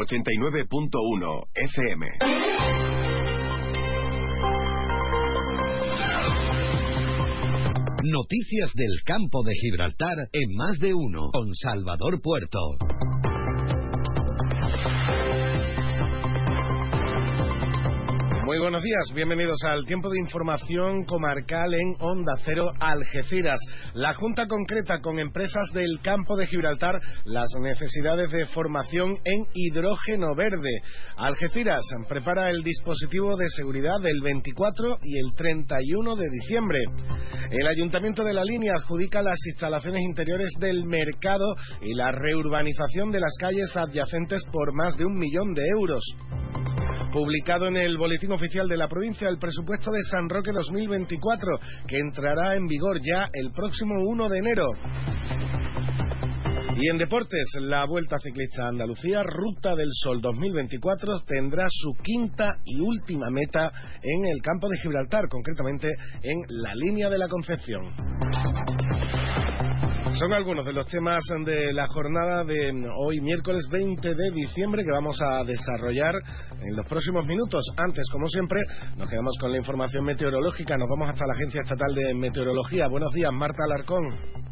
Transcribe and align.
89.1 0.00 1.44
FM. 1.54 2.06
Noticias 8.02 8.72
del 8.74 9.02
campo 9.04 9.42
de 9.44 9.52
Gibraltar 9.60 10.16
en 10.32 10.56
más 10.56 10.78
de 10.78 10.94
uno 10.94 11.30
con 11.32 11.54
Salvador 11.54 12.22
Puerto. 12.22 12.58
Muy 18.50 18.58
buenos 18.58 18.82
días, 18.82 19.04
bienvenidos 19.14 19.62
al 19.62 19.84
tiempo 19.84 20.10
de 20.10 20.18
información 20.18 21.04
comarcal 21.04 21.72
en 21.72 21.94
Onda 22.00 22.32
Cero 22.44 22.72
Algeciras. 22.80 23.60
La 23.94 24.12
Junta 24.14 24.48
concreta 24.48 24.98
con 25.00 25.20
empresas 25.20 25.70
del 25.72 26.00
campo 26.02 26.36
de 26.36 26.48
Gibraltar 26.48 26.98
las 27.26 27.46
necesidades 27.62 28.28
de 28.32 28.46
formación 28.46 29.18
en 29.22 29.46
hidrógeno 29.54 30.34
verde. 30.34 30.82
Algeciras 31.16 31.84
prepara 32.08 32.50
el 32.50 32.64
dispositivo 32.64 33.36
de 33.36 33.48
seguridad 33.50 34.00
del 34.00 34.20
24 34.20 34.98
y 35.00 35.18
el 35.20 35.32
31 35.36 36.16
de 36.16 36.28
diciembre. 36.28 36.80
El 37.52 37.68
Ayuntamiento 37.68 38.24
de 38.24 38.34
la 38.34 38.42
Línea 38.42 38.74
adjudica 38.74 39.22
las 39.22 39.38
instalaciones 39.46 40.00
interiores 40.02 40.50
del 40.58 40.86
mercado 40.86 41.54
y 41.82 41.94
la 41.94 42.10
reurbanización 42.10 43.12
de 43.12 43.20
las 43.20 43.36
calles 43.38 43.76
adyacentes 43.76 44.42
por 44.50 44.74
más 44.74 44.96
de 44.96 45.04
un 45.04 45.16
millón 45.16 45.54
de 45.54 45.62
euros. 45.78 46.02
Publicado 47.12 47.66
en 47.66 47.76
el 47.76 47.98
Boletín 47.98 48.30
Oficial 48.30 48.68
de 48.68 48.76
la 48.76 48.86
Provincia 48.86 49.28
el 49.28 49.38
presupuesto 49.38 49.90
de 49.90 50.02
San 50.04 50.28
Roque 50.28 50.52
2024, 50.52 51.58
que 51.88 51.98
entrará 51.98 52.54
en 52.54 52.66
vigor 52.66 53.00
ya 53.02 53.28
el 53.32 53.50
próximo 53.52 53.94
1 54.06 54.28
de 54.28 54.38
enero. 54.38 54.66
Y 56.76 56.88
en 56.88 56.98
deportes, 56.98 57.46
la 57.62 57.84
Vuelta 57.84 58.16
Ciclista 58.22 58.68
Andalucía, 58.68 59.24
Ruta 59.24 59.74
del 59.74 59.90
Sol 59.92 60.20
2024, 60.20 61.20
tendrá 61.26 61.66
su 61.68 61.94
quinta 62.00 62.46
y 62.64 62.80
última 62.80 63.28
meta 63.28 63.72
en 64.00 64.24
el 64.26 64.40
campo 64.40 64.68
de 64.68 64.78
Gibraltar, 64.78 65.28
concretamente 65.28 65.88
en 66.22 66.62
la 66.62 66.74
línea 66.76 67.10
de 67.10 67.18
la 67.18 67.28
Concepción. 67.28 67.92
Son 70.20 70.34
algunos 70.34 70.66
de 70.66 70.74
los 70.74 70.86
temas 70.86 71.22
de 71.46 71.72
la 71.72 71.86
jornada 71.86 72.44
de 72.44 72.74
hoy, 72.94 73.22
miércoles 73.22 73.66
20 73.70 74.14
de 74.14 74.30
diciembre, 74.32 74.84
que 74.84 74.90
vamos 74.90 75.18
a 75.22 75.42
desarrollar 75.44 76.14
en 76.60 76.76
los 76.76 76.86
próximos 76.86 77.24
minutos. 77.24 77.64
Antes, 77.78 78.04
como 78.12 78.28
siempre, 78.28 78.60
nos 78.98 79.08
quedamos 79.08 79.34
con 79.40 79.50
la 79.50 79.56
información 79.56 80.04
meteorológica. 80.04 80.76
Nos 80.76 80.90
vamos 80.90 81.08
hasta 81.08 81.26
la 81.26 81.32
Agencia 81.32 81.62
Estatal 81.62 81.94
de 81.94 82.12
Meteorología. 82.12 82.88
Buenos 82.88 83.14
días, 83.14 83.32
Marta 83.32 83.64
Alarcón. 83.64 84.49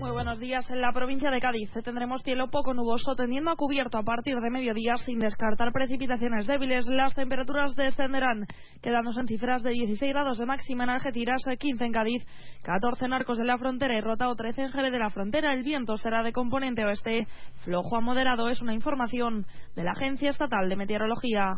Muy 0.00 0.12
buenos 0.12 0.38
días. 0.38 0.70
En 0.70 0.80
la 0.80 0.92
provincia 0.92 1.28
de 1.30 1.40
Cádiz 1.40 1.72
tendremos 1.82 2.22
cielo 2.22 2.48
poco 2.50 2.72
nuboso, 2.72 3.16
tendiendo 3.16 3.50
a 3.50 3.56
cubierto 3.56 3.98
a 3.98 4.04
partir 4.04 4.36
de 4.36 4.48
mediodía, 4.48 4.94
sin 4.94 5.18
descartar 5.18 5.72
precipitaciones 5.72 6.46
débiles. 6.46 6.86
Las 6.86 7.14
temperaturas 7.14 7.74
descenderán, 7.74 8.46
quedándose 8.80 9.20
en 9.20 9.26
cifras 9.26 9.64
de 9.64 9.70
16 9.70 10.12
grados 10.12 10.38
de 10.38 10.46
máxima 10.46 10.84
en 10.84 10.90
Algeciras, 10.90 11.42
15 11.58 11.84
en 11.84 11.92
Cádiz, 11.92 12.24
14 12.62 13.06
en 13.06 13.12
Arcos 13.12 13.38
de 13.38 13.44
la 13.44 13.58
Frontera 13.58 13.98
y 13.98 14.00
Rota 14.00 14.28
o 14.28 14.36
13 14.36 14.62
en 14.62 14.70
Jerez 14.70 14.92
de 14.92 14.98
la 15.00 15.10
Frontera. 15.10 15.52
El 15.52 15.64
viento 15.64 15.96
será 15.96 16.22
de 16.22 16.32
componente 16.32 16.84
oeste, 16.84 17.26
flojo 17.64 17.96
a 17.96 18.00
moderado. 18.00 18.48
Es 18.50 18.62
una 18.62 18.74
información 18.74 19.46
de 19.74 19.82
la 19.82 19.92
Agencia 19.92 20.30
Estatal 20.30 20.68
de 20.68 20.76
Meteorología. 20.76 21.54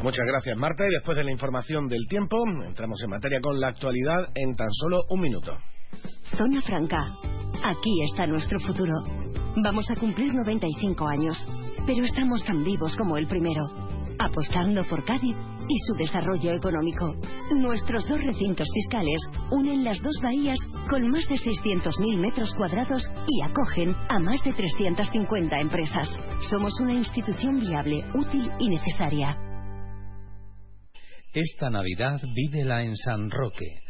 Muchas 0.00 0.26
gracias, 0.26 0.56
Marta. 0.56 0.86
Y 0.86 0.90
después 0.90 1.16
de 1.16 1.24
la 1.24 1.32
información 1.32 1.88
del 1.88 2.06
tiempo, 2.08 2.38
entramos 2.64 3.02
en 3.02 3.10
materia 3.10 3.40
con 3.40 3.58
la 3.58 3.68
actualidad 3.68 4.28
en 4.36 4.54
tan 4.54 4.70
solo 4.70 5.00
un 5.10 5.20
minuto. 5.20 5.58
Zona 6.36 6.62
Franca. 6.62 7.16
Aquí 7.62 8.02
está 8.10 8.26
nuestro 8.26 8.58
futuro. 8.60 8.94
Vamos 9.56 9.90
a 9.90 9.96
cumplir 9.96 10.32
95 10.32 11.08
años, 11.08 11.36
pero 11.86 12.04
estamos 12.04 12.44
tan 12.44 12.64
vivos 12.64 12.96
como 12.96 13.16
el 13.16 13.26
primero, 13.26 13.62
apostando 14.18 14.84
por 14.84 15.04
Cádiz 15.04 15.36
y 15.68 15.78
su 15.86 15.94
desarrollo 15.94 16.52
económico. 16.52 17.14
Nuestros 17.52 18.08
dos 18.08 18.22
recintos 18.24 18.68
fiscales 18.72 19.20
unen 19.50 19.84
las 19.84 20.00
dos 20.02 20.16
bahías 20.22 20.58
con 20.88 21.08
más 21.10 21.28
de 21.28 21.34
600.000 21.34 22.20
metros 22.20 22.54
cuadrados 22.54 23.02
y 23.26 23.42
acogen 23.42 23.94
a 24.08 24.18
más 24.18 24.42
de 24.44 24.52
350 24.52 25.60
empresas. 25.60 26.08
Somos 26.48 26.78
una 26.80 26.94
institución 26.94 27.60
viable, 27.60 28.04
útil 28.14 28.50
y 28.58 28.68
necesaria. 28.68 29.36
Esta 31.32 31.70
Navidad 31.70 32.20
vívela 32.34 32.82
en 32.82 32.96
San 32.96 33.30
Roque 33.30 33.89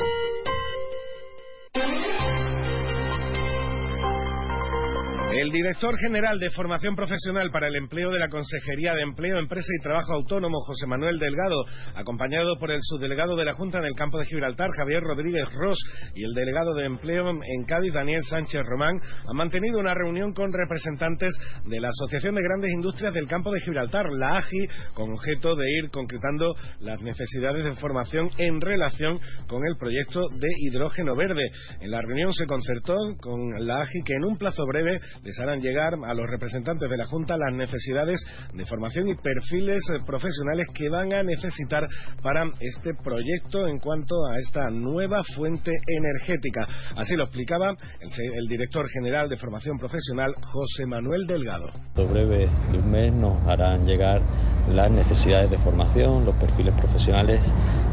El 5.33 5.49
director 5.49 5.97
general 5.97 6.39
de 6.39 6.51
Formación 6.51 6.93
Profesional 6.93 7.51
para 7.51 7.67
el 7.67 7.75
Empleo 7.77 8.11
de 8.11 8.19
la 8.19 8.27
Consejería 8.27 8.93
de 8.93 9.01
Empleo, 9.01 9.39
Empresa 9.39 9.69
y 9.79 9.81
Trabajo 9.81 10.13
Autónomo, 10.13 10.59
José 10.59 10.85
Manuel 10.87 11.19
Delgado, 11.19 11.63
acompañado 11.95 12.59
por 12.59 12.69
el 12.69 12.79
subdelegado 12.81 13.37
de 13.37 13.45
la 13.45 13.53
Junta 13.53 13.77
en 13.77 13.85
el 13.85 13.95
campo 13.95 14.19
de 14.19 14.25
Gibraltar, 14.25 14.69
Javier 14.77 15.01
Rodríguez 15.01 15.45
Ross, 15.53 15.79
y 16.15 16.25
el 16.25 16.33
delegado 16.33 16.73
de 16.73 16.83
Empleo 16.83 17.29
en 17.29 17.63
Cádiz, 17.65 17.93
Daniel 17.93 18.23
Sánchez 18.23 18.61
Román, 18.65 18.99
han 19.25 19.37
mantenido 19.37 19.79
una 19.79 19.93
reunión 19.93 20.33
con 20.33 20.51
representantes 20.51 21.33
de 21.65 21.79
la 21.79 21.89
Asociación 21.89 22.35
de 22.35 22.43
Grandes 22.43 22.71
Industrias 22.71 23.13
del 23.13 23.27
campo 23.27 23.51
de 23.51 23.61
Gibraltar, 23.61 24.07
la 24.11 24.37
AGI, 24.37 24.67
con 24.93 25.13
objeto 25.13 25.55
de 25.55 25.65
ir 25.71 25.89
concretando 25.91 26.53
las 26.81 26.99
necesidades 26.99 27.63
de 27.63 27.75
formación 27.75 28.29
en 28.37 28.59
relación 28.59 29.17
con 29.47 29.65
el 29.65 29.77
proyecto 29.77 30.27
de 30.39 30.49
hidrógeno 30.59 31.15
verde. 31.15 31.43
En 31.79 31.91
la 31.91 32.01
reunión 32.01 32.33
se 32.33 32.45
concertó 32.45 32.97
con 33.21 33.65
la 33.65 33.83
AGI 33.83 34.03
que 34.03 34.15
en 34.15 34.25
un 34.25 34.37
plazo 34.37 34.65
breve 34.65 34.99
les 35.23 35.39
harán 35.39 35.59
llegar 35.59 35.93
a 36.03 36.13
los 36.13 36.29
representantes 36.29 36.89
de 36.89 36.97
la 36.97 37.05
Junta 37.05 37.37
las 37.37 37.53
necesidades 37.53 38.25
de 38.53 38.65
formación 38.65 39.07
y 39.07 39.15
perfiles 39.15 39.83
eh, 39.89 40.03
profesionales 40.05 40.67
que 40.73 40.89
van 40.89 41.13
a 41.13 41.23
necesitar 41.23 41.87
para 42.21 42.43
este 42.59 42.93
proyecto 42.95 43.67
en 43.67 43.79
cuanto 43.79 44.15
a 44.25 44.39
esta 44.39 44.69
nueva 44.69 45.23
fuente 45.35 45.71
energética. 45.87 46.67
Así 46.95 47.15
lo 47.15 47.25
explicaba 47.25 47.75
el, 47.99 48.47
director 48.47 48.87
general 48.89 49.29
de 49.29 49.37
formación 49.37 49.77
profesional, 49.77 50.35
José 50.41 50.85
Manuel 50.85 51.25
Delgado. 51.27 51.69
En 51.95 52.11
breve 52.11 52.49
de 52.71 52.77
un 52.77 52.91
mes 52.91 53.13
nos 53.13 53.47
harán 53.47 53.85
llegar 53.85 54.21
las 54.69 54.91
necesidades 54.91 55.49
de 55.49 55.57
formación, 55.57 56.25
los 56.25 56.35
perfiles 56.35 56.73
profesionales 56.75 57.39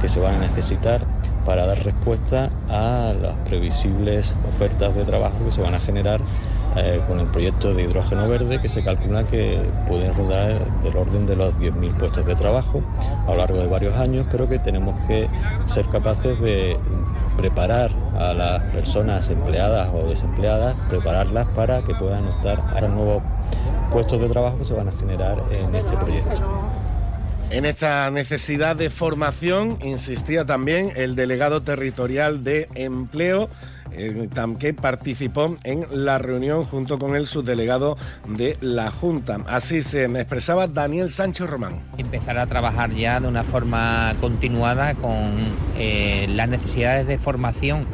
que 0.01 0.09
se 0.09 0.21
van 0.21 0.37
a 0.37 0.39
necesitar 0.39 1.07
para 1.45 1.67
dar 1.67 1.83
respuesta 1.85 2.51
a 2.69 3.15
las 3.21 3.37
previsibles 3.49 4.35
ofertas 4.49 4.95
de 4.95 5.05
trabajo 5.05 5.45
que 5.45 5.51
se 5.51 5.61
van 5.61 5.75
a 5.75 5.81
generar 5.81 6.21
eh, 6.81 7.01
con 7.07 7.21
el 7.21 7.27
proyecto 7.27 7.75
de 7.75 7.85
hidrógeno 7.85 8.29
verde 8.29 8.61
que 8.61 8.69
se 8.69 8.83
calcula 8.83 9.25
que 9.25 9.61
pueden 9.87 10.15
rodar 10.15 10.59
del 10.83 10.97
orden 10.97 11.27
de 11.27 11.37
los 11.37 11.55
10.000 11.55 11.93
puestos 11.95 12.27
de 12.27 12.35
trabajo 12.35 12.83
a 13.27 13.31
lo 13.31 13.37
largo 13.37 13.59
de 13.59 13.67
varios 13.67 13.95
años, 13.95 14.27
pero 14.31 14.49
que 14.49 14.59
tenemos 14.59 14.95
que 15.07 15.29
ser 15.73 15.87
capaces 15.87 16.41
de 16.41 16.77
preparar 17.37 17.91
a 18.19 18.35
las 18.35 18.63
personas 18.65 19.31
empleadas 19.31 19.89
o 19.95 20.09
desempleadas, 20.09 20.77
prepararlas 20.89 21.47
para 21.49 21.83
que 21.83 21.95
puedan 21.95 22.27
optar 22.27 22.61
a 22.77 22.81
los 22.81 22.91
nuevos 22.91 23.23
puestos 23.93 24.21
de 24.21 24.29
trabajo 24.29 24.59
que 24.59 24.65
se 24.65 24.75
van 24.75 24.89
a 24.89 24.93
generar 24.93 25.43
en 25.51 25.75
este 25.75 25.97
proyecto. 25.97 26.43
En 27.51 27.65
esta 27.65 28.11
necesidad 28.11 28.77
de 28.77 28.91
formación 28.91 29.79
insistía 29.83 30.45
también 30.45 30.93
el 30.97 31.17
delegado 31.17 31.63
territorial 31.63 32.45
de 32.45 32.69
empleo 32.75 33.49
eh, 33.93 34.29
que 34.59 34.75
participó 34.75 35.57
en 35.65 35.85
la 35.91 36.19
reunión 36.19 36.65
junto 36.65 36.99
con 36.99 37.17
el 37.17 37.27
subdelegado 37.27 37.97
de 38.29 38.57
la 38.61 38.91
Junta. 38.91 39.39
Así 39.47 39.83
se 39.83 40.09
me 40.09 40.21
expresaba 40.21 40.67
Daniel 40.67 41.11
Sánchez 41.11 41.49
Román. 41.49 41.81
Empezar 41.99 42.39
a 42.39 42.47
trabajar 42.47 42.93
ya 42.95 43.21
de 43.21 43.29
una 43.29 43.45
forma 43.45 44.15
continuada 44.21 44.95
con 44.95 45.55
eh, 45.77 46.27
las 46.29 46.49
necesidades 46.49 47.07
de 47.07 47.19
formación 47.19 47.87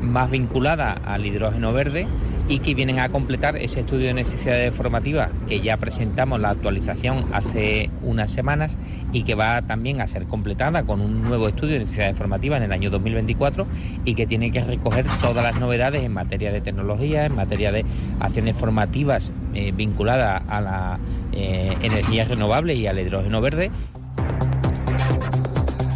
más 0.00 0.30
vinculada 0.30 0.92
al 1.04 1.24
hidrógeno 1.24 1.72
verde 1.72 2.06
y 2.48 2.58
que 2.58 2.74
vienen 2.74 2.98
a 2.98 3.08
completar 3.08 3.56
ese 3.56 3.80
estudio 3.80 4.08
de 4.08 4.14
necesidades 4.14 4.72
formativas 4.74 5.30
que 5.48 5.60
ya 5.60 5.76
presentamos 5.76 6.40
la 6.40 6.50
actualización 6.50 7.24
hace 7.32 7.90
unas 8.02 8.30
semanas 8.30 8.76
y 9.12 9.22
que 9.22 9.34
va 9.34 9.62
también 9.62 10.00
a 10.00 10.08
ser 10.08 10.24
completada 10.26 10.82
con 10.82 11.00
un 11.00 11.22
nuevo 11.22 11.48
estudio 11.48 11.74
de 11.74 11.80
necesidades 11.80 12.16
formativas 12.16 12.58
en 12.58 12.64
el 12.64 12.72
año 12.72 12.90
2024 12.90 13.66
y 14.04 14.14
que 14.14 14.26
tiene 14.26 14.50
que 14.50 14.62
recoger 14.62 15.06
todas 15.20 15.42
las 15.42 15.58
novedades 15.58 16.02
en 16.02 16.12
materia 16.12 16.52
de 16.52 16.60
tecnología, 16.60 17.24
en 17.24 17.34
materia 17.34 17.72
de 17.72 17.84
acciones 18.20 18.56
formativas 18.56 19.32
eh, 19.54 19.72
vinculadas 19.74 20.42
a 20.48 20.60
la 20.60 20.98
eh, 21.32 21.74
energía 21.82 22.24
renovable 22.24 22.74
y 22.74 22.86
al 22.86 22.98
hidrógeno 22.98 23.40
verde 23.40 23.70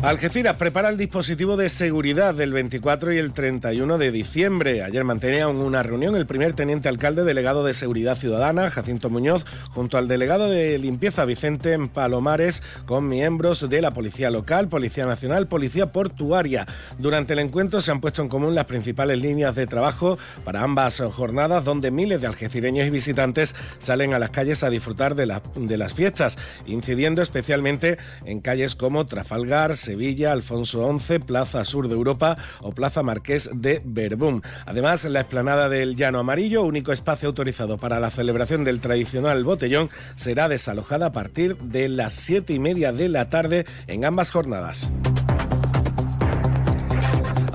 Algeciras 0.02 0.54
prepara 0.54 0.90
el 0.90 0.96
dispositivo 0.96 1.56
de 1.56 1.68
seguridad 1.68 2.32
del 2.32 2.52
24 2.52 3.12
y 3.12 3.18
el 3.18 3.32
31 3.32 3.98
de 3.98 4.12
diciembre. 4.12 4.84
Ayer 4.84 5.02
mantenía 5.02 5.48
una 5.48 5.82
reunión 5.82 6.14
el 6.14 6.24
primer 6.24 6.52
teniente 6.52 6.88
alcalde 6.88 7.24
delegado 7.24 7.64
de 7.64 7.74
Seguridad 7.74 8.16
Ciudadana, 8.16 8.70
Jacinto 8.70 9.10
Muñoz, 9.10 9.44
junto 9.70 9.98
al 9.98 10.06
delegado 10.06 10.48
de 10.48 10.78
limpieza 10.78 11.24
Vicente 11.24 11.76
Palomares, 11.92 12.62
con 12.86 13.08
miembros 13.08 13.68
de 13.68 13.82
la 13.82 13.90
Policía 13.90 14.30
Local, 14.30 14.68
Policía 14.68 15.04
Nacional, 15.04 15.48
Policía 15.48 15.90
Portuaria. 15.90 16.64
Durante 16.98 17.32
el 17.32 17.40
encuentro 17.40 17.82
se 17.82 17.90
han 17.90 18.00
puesto 18.00 18.22
en 18.22 18.28
común 18.28 18.54
las 18.54 18.66
principales 18.66 19.20
líneas 19.20 19.56
de 19.56 19.66
trabajo 19.66 20.16
para 20.44 20.62
ambas 20.62 21.00
jornadas, 21.00 21.64
donde 21.64 21.90
miles 21.90 22.20
de 22.20 22.28
algecireños 22.28 22.86
y 22.86 22.90
visitantes 22.90 23.56
salen 23.80 24.14
a 24.14 24.20
las 24.20 24.30
calles 24.30 24.62
a 24.62 24.70
disfrutar 24.70 25.16
de, 25.16 25.40
de 25.56 25.76
las 25.76 25.92
fiestas, 25.92 26.38
incidiendo 26.66 27.20
especialmente 27.20 27.98
en 28.24 28.40
calles 28.40 28.76
como 28.76 29.04
Trafalgar, 29.04 29.76
Sevilla, 29.88 30.32
Alfonso 30.32 30.99
XI, 30.99 31.19
Plaza 31.20 31.64
Sur 31.64 31.88
de 31.88 31.94
Europa 31.94 32.37
o 32.61 32.73
Plaza 32.73 33.02
Marqués 33.02 33.49
de 33.55 33.81
Berbún. 33.82 34.43
Además, 34.67 35.05
la 35.05 35.20
explanada 35.20 35.70
del 35.70 35.96
Llano 35.96 36.19
Amarillo, 36.19 36.62
único 36.62 36.93
espacio 36.93 37.29
autorizado 37.29 37.79
para 37.79 37.99
la 37.99 38.11
celebración 38.11 38.64
del 38.64 38.81
tradicional 38.81 39.44
botellón, 39.44 39.88
será 40.14 40.46
desalojada 40.50 41.06
a 41.06 41.12
partir 41.12 41.56
de 41.56 41.88
las 41.88 42.12
siete 42.12 42.52
y 42.52 42.58
media 42.58 42.93
de 42.93 43.08
la 43.08 43.31
tarde 43.31 43.64
en 43.87 44.05
ambas 44.05 44.31
jornadas. 44.31 44.90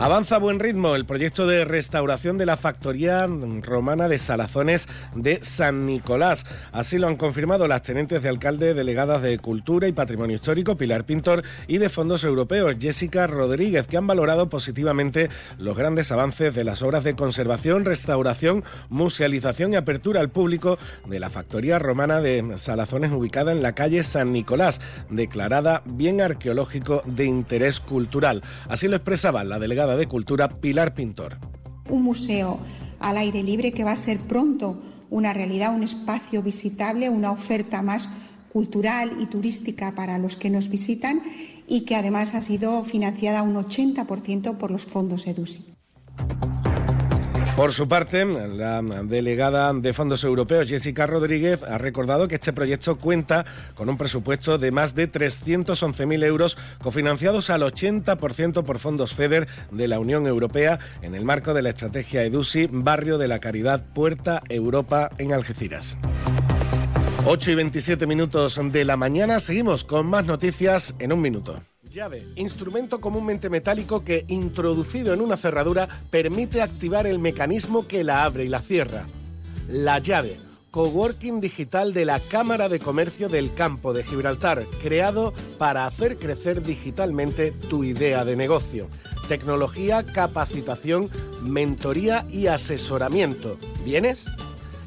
Avanza 0.04 0.36
a 0.36 0.40
buen 0.40 0.60
ritmo 0.60 0.98
el 0.98 1.06
proyecto 1.06 1.48
de 1.48 1.64
restauración 1.64 2.38
de 2.38 2.46
la 2.46 2.58
factoría 2.58 3.26
romana 3.62 4.10
de 4.10 4.20
Salazones 4.20 4.90
de 5.16 5.42
San 5.42 5.86
Nicolás. 5.86 6.46
Así 6.74 6.98
lo 6.98 7.08
han 7.08 7.16
confirmado 7.16 7.70
las 7.70 7.84
tenentes 7.84 8.22
de 8.22 8.28
alcalde 8.28 8.74
delegadas 8.74 9.22
de 9.22 9.40
Cultura 9.40 9.88
y 9.88 9.94
Patrimonio 9.94 10.36
Histórico, 10.36 10.76
Pilar 10.76 11.06
Pintor, 11.06 11.44
y 11.68 11.78
de 11.78 11.88
Fondos 11.88 12.26
Europeos, 12.26 12.76
Jessica 12.82 13.28
Rodríguez, 13.28 13.88
que 13.88 13.96
han 13.96 14.06
valorado 14.06 14.50
positivamente 14.50 15.30
los 15.58 15.78
grandes 15.78 16.12
avances 16.12 16.54
de 16.54 16.66
las 16.66 16.82
obras 16.82 17.06
de 17.06 17.16
conservación, 17.16 17.86
restauración, 17.86 18.66
musealización 18.90 19.72
y 19.72 19.78
apertura 19.78 20.20
al 20.20 20.32
público 20.32 20.78
de 21.08 21.22
la 21.22 21.30
factoría 21.30 21.80
romana 21.80 22.20
de 22.20 22.58
Salazones 22.58 23.14
ubicada 23.14 23.54
en 23.54 23.64
la 23.64 23.72
calle 23.72 24.04
San 24.04 24.34
Nicolás, 24.34 24.82
declarada 25.10 25.82
bien 25.86 26.20
arqueológico 26.20 27.04
de 27.06 27.24
interés 27.24 27.80
cultural. 27.80 28.44
Así 28.68 28.90
lo 28.90 28.98
expresaba 28.98 29.46
la 29.46 29.60
delegada 29.60 29.93
de 29.98 30.08
Cultura, 30.08 30.48
Pilar 30.50 30.94
Pintor. 30.94 31.38
Un 31.90 32.04
museo 32.04 32.60
al 33.00 33.18
aire 33.18 33.44
libre 33.44 33.72
que 33.72 33.84
va 33.84 33.92
a 33.92 33.98
ser 33.98 34.18
pronto 34.20 34.82
una 35.10 35.34
realidad, 35.34 35.76
un 35.76 35.84
espacio 35.84 36.42
visitable, 36.42 37.10
una 37.10 37.32
oferta 37.32 37.82
más 37.82 38.10
cultural 38.52 39.18
y 39.20 39.26
turística 39.26 39.94
para 39.94 40.18
los 40.18 40.38
que 40.38 40.50
nos 40.50 40.70
visitan 40.70 41.22
y 41.68 41.82
que 41.82 41.96
además 41.96 42.34
ha 42.36 42.42
sido 42.42 42.84
financiada 42.84 43.42
un 43.42 43.56
80% 43.56 44.58
por 44.58 44.72
los 44.72 44.86
fondos 44.86 45.28
EDUSI. 45.28 45.76
Por 47.56 47.72
su 47.72 47.88
parte, 47.88 48.26
la 48.26 48.82
delegada 48.82 49.72
de 49.74 49.94
fondos 49.94 50.24
europeos, 50.24 50.68
Jessica 50.68 51.06
Rodríguez, 51.06 51.62
ha 51.62 51.78
recordado 51.78 52.28
que 52.28 52.36
este 52.36 52.52
proyecto 52.52 52.98
cuenta 52.98 53.46
con 53.76 53.90
un 53.90 53.98
presupuesto 53.98 54.58
de 54.58 54.72
más 54.72 54.96
de 54.96 55.10
311.000 55.12 56.24
euros 56.24 56.58
cofinanciados 56.82 57.52
al 57.52 57.62
80% 57.62 58.64
por 58.64 58.80
fondos 58.80 59.14
FEDER 59.14 59.48
de 59.70 59.88
la 59.88 60.00
Unión 60.00 60.26
Europea 60.26 60.80
en 61.04 61.14
el 61.14 61.26
marco 61.26 61.54
de 61.54 61.62
la 61.62 61.70
estrategia 61.70 62.24
EDUSI 62.24 62.70
Barrio 62.72 63.20
de 63.20 63.28
la 63.28 63.38
Caridad 63.38 63.86
Puerta 63.94 64.42
Europa 64.50 65.12
en 65.20 65.32
Algeciras. 65.32 65.96
8 67.26 67.52
y 67.52 67.56
27 67.56 68.08
minutos 68.08 68.60
de 68.72 68.84
la 68.84 68.98
mañana. 68.98 69.40
Seguimos 69.40 69.84
con 69.84 70.08
más 70.08 70.26
noticias 70.26 70.96
en 70.98 71.14
un 71.14 71.22
minuto. 71.22 71.62
Llave, 71.94 72.26
instrumento 72.38 73.00
comúnmente 73.00 73.52
metálico 73.52 74.04
que, 74.04 74.26
introducido 74.28 75.14
en 75.14 75.22
una 75.22 75.38
cerradura, 75.38 75.88
permite 76.10 76.64
activar 76.64 77.06
el 77.06 77.20
mecanismo 77.20 77.88
que 77.88 78.04
la 78.04 78.24
abre 78.24 78.46
y 78.46 78.48
la 78.48 78.62
cierra. 78.62 79.06
La 79.70 80.00
llave, 80.00 80.40
coworking 80.72 81.40
digital 81.40 81.94
de 81.94 82.06
la 82.06 82.20
Cámara 82.20 82.68
de 82.68 82.80
Comercio 82.80 83.30
del 83.30 83.54
Campo 83.54 83.94
de 83.94 84.04
Gibraltar, 84.04 84.66
creado 84.82 85.36
para 85.60 85.86
hacer 85.86 86.18
crecer 86.18 86.64
digitalmente 86.64 87.52
tu 87.52 87.84
idea 87.84 88.26
de 88.26 88.38
negocio. 88.38 88.90
Tecnología, 89.28 90.04
capacitación, 90.04 91.12
mentoría 91.44 92.26
y 92.28 92.48
asesoramiento. 92.48 93.60
¿Vienes? 93.86 94.26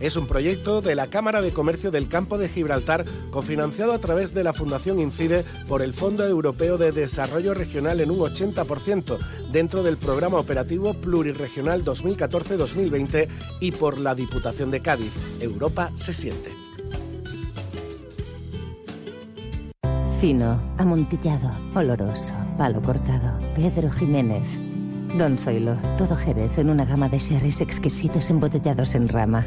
Es 0.01 0.17
un 0.17 0.27
proyecto 0.27 0.83
de 0.83 0.95
la 0.95 1.07
Cámara 1.09 1.41
de 1.41 1.53
Comercio 1.53 1.91
del 1.91 2.09
Campo 2.09 2.39
de 2.39 2.49
Gibraltar, 2.49 3.05
cofinanciado 3.31 3.93
a 3.93 3.99
través 3.99 4.35
de 4.35 4.45
la 4.45 4.53
Fundación 4.53 4.99
Incide 4.99 5.45
por 5.69 5.83
el 5.83 5.95
Fondo 5.95 6.25
Europeo 6.27 6.77
de 6.77 6.93
Desarrollo 6.93 7.55
Regional 7.55 8.01
en 8.01 8.11
un 8.11 8.19
80%, 8.19 9.19
dentro 9.51 9.83
del 9.83 9.97
Programa 9.97 10.39
Operativo 10.39 10.93
Pluriregional 10.95 11.85
2014-2020 11.85 13.29
y 13.61 13.73
por 13.73 13.99
la 13.99 14.15
Diputación 14.15 14.71
de 14.71 14.81
Cádiz. 14.81 15.13
Europa 15.41 15.91
se 15.97 16.13
siente. 16.13 16.51
Fino, 20.21 20.75
amontillado, 20.79 21.51
oloroso, 21.75 22.33
palo 22.57 22.83
cortado. 22.83 23.39
Pedro 23.55 23.91
Jiménez. 23.91 24.59
Don 25.19 25.39
Zoilo, 25.39 25.77
todo 25.97 26.17
Jerez 26.17 26.59
en 26.59 26.69
una 26.69 26.85
gama 26.85 27.09
de 27.09 27.19
sherries 27.19 27.61
exquisitos 27.61 28.29
embotellados 28.29 28.95
en 28.95 29.09
rama 29.09 29.47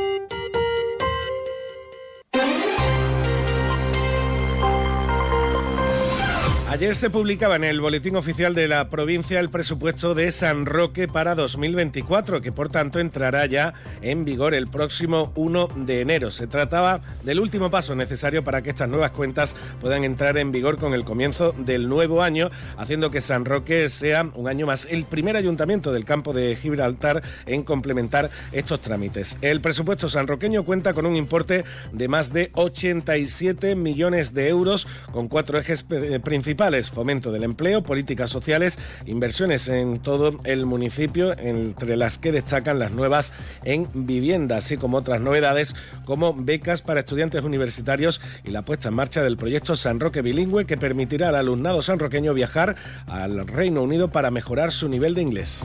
Ayer 6.71 6.95
se 6.95 7.09
publicaba 7.09 7.57
en 7.57 7.65
el 7.65 7.81
Boletín 7.81 8.15
Oficial 8.15 8.55
de 8.55 8.69
la 8.69 8.89
provincia 8.89 9.41
el 9.41 9.49
presupuesto 9.49 10.15
de 10.15 10.31
San 10.31 10.65
Roque 10.65 11.09
para 11.09 11.35
2024, 11.35 12.39
que 12.39 12.53
por 12.53 12.69
tanto 12.69 13.01
entrará 13.01 13.45
ya 13.45 13.73
en 14.01 14.23
vigor 14.23 14.53
el 14.53 14.67
próximo 14.67 15.33
1 15.35 15.67
de 15.75 15.99
enero. 15.99 16.31
Se 16.31 16.47
trataba 16.47 17.01
del 17.25 17.41
último 17.41 17.69
paso 17.69 17.93
necesario 17.93 18.45
para 18.45 18.61
que 18.61 18.69
estas 18.69 18.87
nuevas 18.87 19.11
cuentas 19.11 19.53
puedan 19.81 20.05
entrar 20.05 20.37
en 20.37 20.53
vigor 20.53 20.77
con 20.77 20.93
el 20.93 21.03
comienzo 21.03 21.51
del 21.57 21.89
nuevo 21.89 22.23
año, 22.23 22.49
haciendo 22.77 23.11
que 23.11 23.19
San 23.19 23.43
Roque 23.43 23.89
sea 23.89 24.31
un 24.33 24.47
año 24.47 24.65
más 24.65 24.87
el 24.89 25.03
primer 25.03 25.35
ayuntamiento 25.35 25.91
del 25.91 26.05
campo 26.05 26.31
de 26.31 26.55
Gibraltar 26.55 27.21
en 27.47 27.63
complementar 27.63 28.31
estos 28.53 28.79
trámites. 28.79 29.35
El 29.41 29.59
presupuesto 29.59 30.07
sanroqueño 30.07 30.63
cuenta 30.63 30.93
con 30.93 31.05
un 31.05 31.17
importe 31.17 31.65
de 31.91 32.07
más 32.07 32.31
de 32.31 32.49
87 32.53 33.75
millones 33.75 34.33
de 34.33 34.47
euros, 34.47 34.87
con 35.11 35.27
cuatro 35.27 35.57
ejes 35.57 35.83
principales 35.83 36.60
fomento 36.91 37.31
del 37.31 37.43
empleo, 37.43 37.81
políticas 37.81 38.29
sociales, 38.29 38.77
inversiones 39.07 39.67
en 39.67 39.99
todo 39.99 40.39
el 40.43 40.67
municipio, 40.67 41.35
entre 41.39 41.95
las 41.95 42.19
que 42.19 42.31
destacan 42.31 42.77
las 42.77 42.91
nuevas 42.91 43.33
en 43.63 43.87
vivienda, 43.93 44.57
así 44.57 44.77
como 44.77 44.97
otras 44.97 45.21
novedades 45.21 45.75
como 46.05 46.33
becas 46.35 46.83
para 46.83 46.99
estudiantes 46.99 47.43
universitarios 47.43 48.21
y 48.43 48.51
la 48.51 48.61
puesta 48.61 48.89
en 48.89 48.93
marcha 48.93 49.23
del 49.23 49.37
proyecto 49.37 49.75
San 49.75 49.99
Roque 49.99 50.21
Bilingüe 50.21 50.65
que 50.65 50.77
permitirá 50.77 51.29
al 51.29 51.35
alumnado 51.35 51.81
sanroqueño 51.81 52.33
viajar 52.35 52.75
al 53.07 53.47
Reino 53.47 53.81
Unido 53.81 54.11
para 54.11 54.29
mejorar 54.29 54.71
su 54.71 54.87
nivel 54.87 55.15
de 55.15 55.21
inglés. 55.23 55.63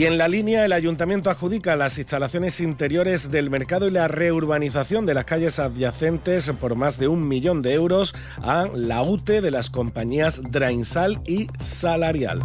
Y 0.00 0.06
en 0.06 0.16
la 0.16 0.28
línea, 0.28 0.64
el 0.64 0.72
ayuntamiento 0.72 1.28
adjudica 1.28 1.76
las 1.76 1.98
instalaciones 1.98 2.60
interiores 2.60 3.30
del 3.30 3.50
mercado 3.50 3.86
y 3.86 3.90
la 3.90 4.08
reurbanización 4.08 5.04
de 5.04 5.12
las 5.12 5.26
calles 5.26 5.58
adyacentes 5.58 6.50
por 6.58 6.74
más 6.74 6.98
de 6.98 7.06
un 7.06 7.28
millón 7.28 7.60
de 7.60 7.74
euros 7.74 8.14
a 8.40 8.66
la 8.72 9.02
UTE 9.02 9.42
de 9.42 9.50
las 9.50 9.68
compañías 9.68 10.40
Drainsal 10.50 11.20
y 11.26 11.48
Salarial. 11.58 12.40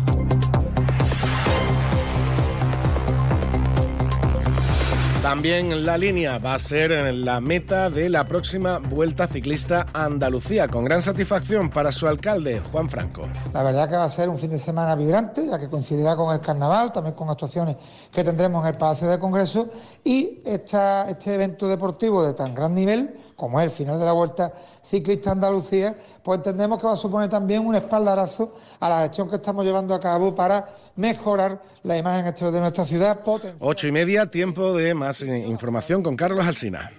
También 5.25 5.87
la 5.87 5.97
línea 5.97 6.37
va 6.37 6.53
a 6.53 6.59
ser 6.59 7.11
la 7.15 7.41
meta 7.41 7.89
de 7.89 8.09
la 8.09 8.25
próxima 8.25 8.77
Vuelta 8.77 9.25
Ciclista 9.25 9.87
Andalucía, 9.91 10.67
con 10.67 10.85
gran 10.85 11.01
satisfacción 11.01 11.71
para 11.71 11.91
su 11.91 12.07
alcalde, 12.07 12.61
Juan 12.71 12.87
Franco. 12.87 13.23
La 13.51 13.63
verdad 13.63 13.89
que 13.89 13.95
va 13.95 14.03
a 14.03 14.09
ser 14.09 14.29
un 14.29 14.37
fin 14.37 14.51
de 14.51 14.59
semana 14.59 14.95
vibrante, 14.95 15.47
ya 15.47 15.57
que 15.57 15.67
coincidirá 15.67 16.15
con 16.15 16.31
el 16.31 16.41
carnaval, 16.41 16.93
también 16.93 17.15
con 17.15 17.27
actuaciones 17.27 17.75
que 18.11 18.23
tendremos 18.23 18.63
en 18.63 18.73
el 18.73 18.77
Palacio 18.77 19.09
de 19.09 19.17
Congreso 19.17 19.67
y 20.03 20.43
este 20.45 21.33
evento 21.33 21.67
deportivo 21.67 22.23
de 22.23 22.35
tan 22.35 22.53
gran 22.53 22.75
nivel, 22.75 23.15
como 23.35 23.59
es 23.59 23.65
el 23.65 23.71
final 23.71 23.99
de 23.99 24.05
la 24.05 24.13
Vuelta 24.13 24.51
Ciclista 24.83 25.31
Andalucía, 25.31 25.95
pues 26.23 26.37
entendemos 26.37 26.79
que 26.79 26.87
va 26.87 26.93
a 26.93 26.97
suponer 26.97 27.29
también 27.29 27.65
un 27.65 27.75
espaldarazo 27.75 28.55
a 28.79 28.89
la 28.89 29.01
gestión 29.01 29.29
que 29.29 29.37
estamos 29.37 29.65
llevando 29.65 29.93
a 29.93 29.99
cabo 29.99 30.33
para 30.33 30.67
mejorar 30.95 31.61
la 31.83 31.97
imagen 31.97 32.27
exterior 32.27 32.53
de 32.53 32.59
nuestra 32.61 32.85
ciudad. 32.85 33.19
Ocho 33.59 33.87
y 33.87 33.91
media, 33.91 34.27
tiempo 34.27 34.73
de 34.73 34.93
más 34.93 35.21
información 35.21 36.01
con 36.03 36.15
Carlos 36.15 36.45
Alsina. 36.45 36.91